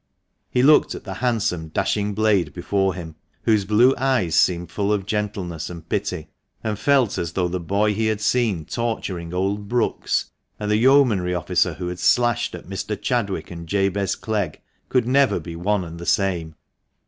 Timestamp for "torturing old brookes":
8.65-10.31